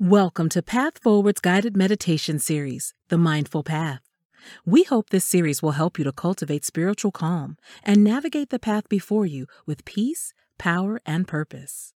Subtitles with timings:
[0.00, 4.00] Welcome to PathForward's guided meditation series, The Mindful Path.
[4.64, 8.88] We hope this series will help you to cultivate spiritual calm and navigate the path
[8.88, 11.92] before you with peace, power, and purpose.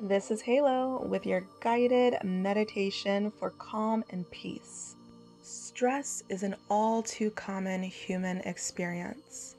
[0.00, 4.94] This is Halo with your guided meditation for calm and peace.
[5.42, 9.56] Stress is an all too common human experience.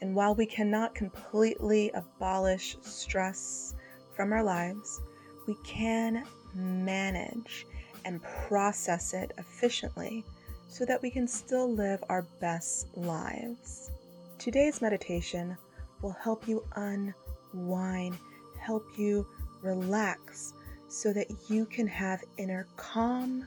[0.00, 3.74] And while we cannot completely abolish stress
[4.14, 5.00] from our lives,
[5.46, 7.66] we can manage
[8.04, 10.24] and process it efficiently
[10.68, 13.90] so that we can still live our best lives.
[14.38, 15.56] Today's meditation
[16.00, 18.16] will help you unwind,
[18.58, 19.26] help you
[19.62, 20.54] relax
[20.88, 23.46] so that you can have inner calm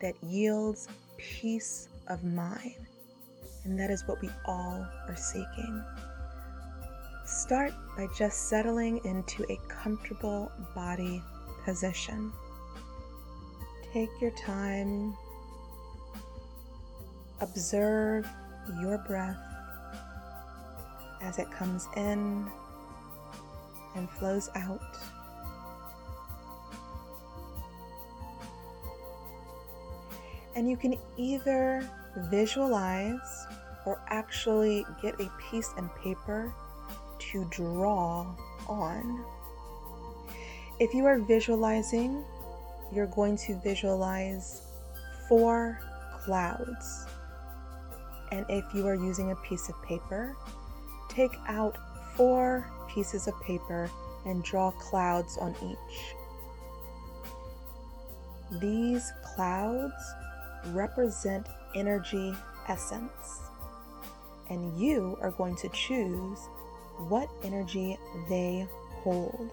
[0.00, 2.87] that yields peace of mind.
[3.68, 5.84] And that is what we all are seeking.
[7.26, 11.22] Start by just settling into a comfortable body
[11.66, 12.32] position.
[13.92, 15.14] Take your time.
[17.42, 18.26] Observe
[18.80, 19.36] your breath
[21.20, 22.50] as it comes in
[23.96, 24.96] and flows out.
[30.56, 31.86] And you can either
[32.16, 33.46] visualize
[33.84, 36.52] or actually get a piece and paper
[37.18, 38.34] to draw
[38.68, 39.24] on.
[40.78, 42.24] If you are visualizing,
[42.92, 44.62] you're going to visualize
[45.28, 45.80] four
[46.20, 47.06] clouds.
[48.30, 50.36] And if you are using a piece of paper,
[51.08, 51.76] take out
[52.14, 53.90] four pieces of paper
[54.26, 56.14] and draw clouds on each.
[58.60, 59.94] These clouds
[60.68, 62.34] represent energy
[62.68, 63.40] essence.
[64.50, 66.38] And you are going to choose
[67.08, 67.98] what energy
[68.28, 68.66] they
[69.02, 69.50] hold.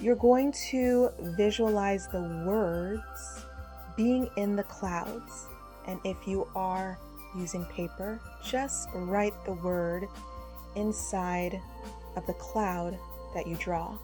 [0.00, 3.44] You're going to visualize the words
[3.96, 5.46] being in the clouds.
[5.86, 6.98] And if you are
[7.36, 10.06] using paper, just write the word
[10.76, 11.60] inside
[12.16, 12.98] of the cloud
[13.34, 13.96] that you draw.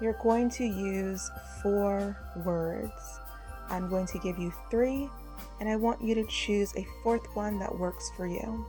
[0.00, 1.30] You're going to use
[1.62, 3.20] four words.
[3.68, 5.08] I'm going to give you three
[5.60, 8.66] and I want you to choose a fourth one that works for you.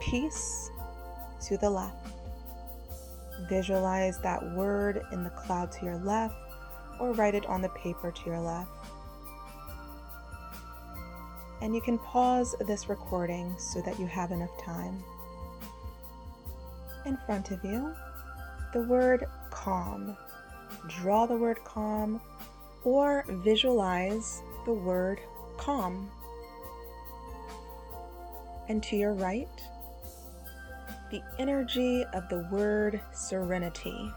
[0.00, 0.70] Peace
[1.46, 2.08] to the left.
[3.48, 6.34] Visualize that word in the cloud to your left
[7.00, 8.70] or write it on the paper to your left.
[11.60, 15.02] And you can pause this recording so that you have enough time.
[17.06, 17.94] In front of you,
[18.72, 20.16] the word calm.
[20.88, 22.20] Draw the word calm
[22.84, 25.18] or visualize the word
[25.56, 26.10] calm.
[28.68, 29.48] And to your right,
[31.10, 34.12] the energy of the word serenity.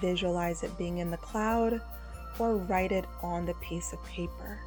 [0.00, 1.82] Visualize it being in the cloud
[2.38, 4.58] or write it on the piece of paper.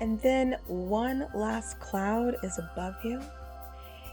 [0.00, 3.20] And then one last cloud is above you.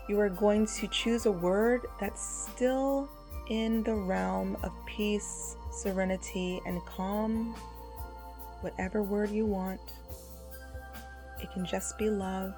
[0.09, 3.07] You are going to choose a word that's still
[3.51, 7.53] in the realm of peace, serenity, and calm
[8.61, 9.81] whatever word you want.
[11.41, 12.53] It can just be love.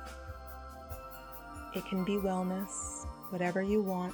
[1.75, 4.13] It can be wellness, whatever you want.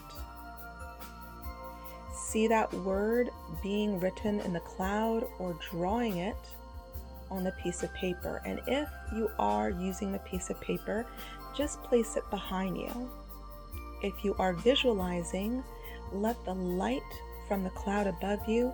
[2.16, 3.30] See that word
[3.62, 6.38] being written in the cloud or drawing it
[7.30, 8.42] on the piece of paper.
[8.46, 11.06] And if you are using the piece of paper,
[11.54, 13.12] just place it behind you.
[14.02, 15.62] If you are visualizing,
[16.14, 17.02] let the light
[17.48, 18.74] from the cloud above you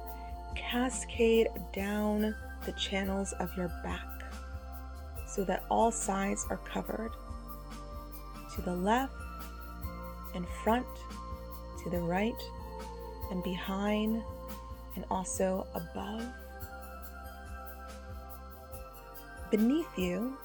[0.55, 2.35] cascade down
[2.65, 4.05] the channels of your back
[5.27, 7.11] so that all sides are covered.
[8.55, 9.13] To the left,
[10.33, 10.87] in front,
[11.83, 12.33] to the right,
[13.31, 14.23] and behind,
[14.95, 16.23] and also above.
[19.51, 20.37] Beneath you,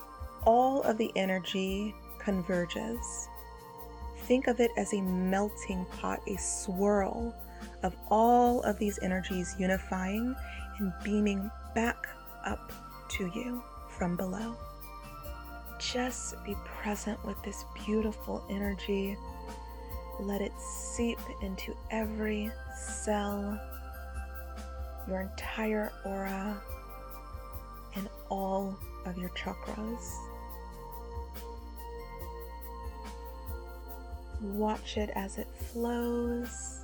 [0.44, 3.28] all of the energy converges.
[4.30, 7.34] Think of it as a melting pot, a swirl
[7.82, 10.36] of all of these energies unifying
[10.78, 12.06] and beaming back
[12.46, 12.72] up
[13.08, 14.56] to you from below.
[15.80, 19.16] Just be present with this beautiful energy.
[20.20, 20.52] Let it
[20.94, 22.52] seep into every
[23.02, 23.60] cell,
[25.08, 26.62] your entire aura,
[27.96, 30.29] and all of your chakras.
[34.42, 36.80] Watch it as it flows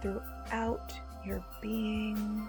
[0.00, 0.92] throughout
[1.24, 2.48] your being.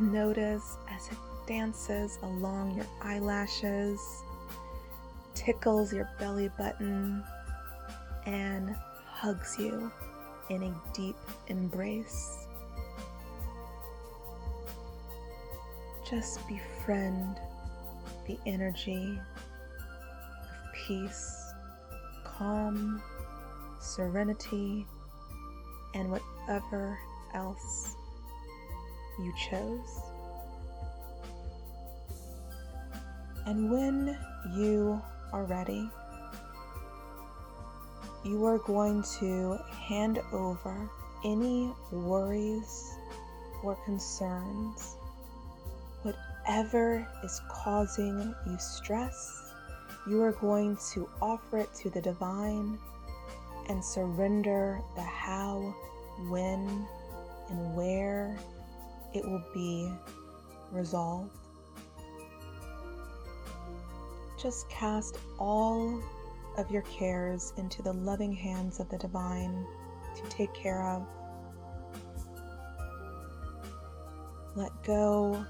[0.00, 4.00] Notice as it dances along your eyelashes,
[5.34, 7.22] tickles your belly button
[8.26, 8.74] and
[9.06, 9.90] hugs you
[10.50, 11.16] in a deep
[11.48, 12.46] embrace.
[16.08, 17.38] Just befriend
[18.26, 19.18] the energy
[20.88, 21.52] peace,
[22.24, 23.02] calm,
[23.78, 24.86] serenity,
[25.94, 26.98] and whatever
[27.34, 27.94] else
[29.18, 30.00] you chose.
[33.44, 34.16] And when
[34.56, 35.00] you
[35.32, 35.90] are ready,
[38.24, 40.88] you are going to hand over
[41.24, 42.94] any worries
[43.62, 44.96] or concerns,
[46.02, 49.47] whatever is causing you stress,
[50.08, 52.78] you are going to offer it to the divine
[53.68, 55.74] and surrender the how,
[56.28, 56.86] when,
[57.50, 58.38] and where
[59.14, 59.92] it will be
[60.72, 61.30] resolved.
[64.40, 66.00] Just cast all
[66.56, 69.66] of your cares into the loving hands of the divine
[70.16, 71.06] to take care of.
[74.56, 75.44] Let go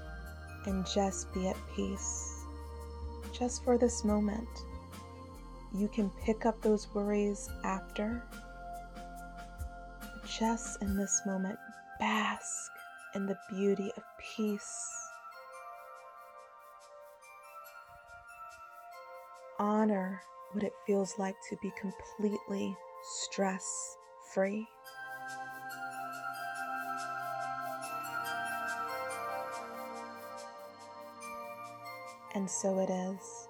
[0.65, 2.38] and just be at peace.
[3.31, 4.47] Just for this moment.
[5.73, 8.23] You can pick up those worries after.
[10.25, 11.57] Just in this moment,
[11.99, 12.71] bask
[13.15, 14.03] in the beauty of
[14.35, 15.09] peace.
[19.59, 20.21] Honor
[20.53, 22.75] what it feels like to be completely
[23.23, 23.97] stress
[24.33, 24.67] free.
[32.35, 33.47] And so it is.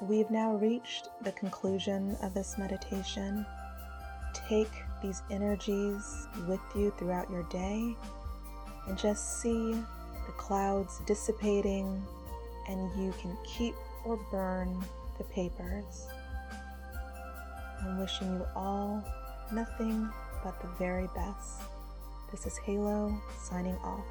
[0.00, 3.44] We've now reached the conclusion of this meditation.
[4.48, 4.70] Take
[5.02, 7.96] these energies with you throughout your day
[8.86, 12.02] and just see the clouds dissipating,
[12.68, 13.74] and you can keep
[14.04, 14.84] or burn
[15.18, 16.06] the papers.
[17.82, 19.02] I'm wishing you all
[19.52, 20.08] nothing
[20.44, 21.62] but the very best.
[22.30, 24.04] This is Halo signing off.